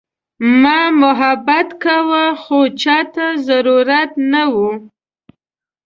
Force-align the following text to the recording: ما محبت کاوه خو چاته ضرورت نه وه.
ما 0.61 0.77
محبت 1.01 1.67
کاوه 1.83 2.25
خو 2.43 2.59
چاته 2.81 3.27
ضرورت 3.47 4.11
نه 4.31 4.43
وه. 4.53 4.71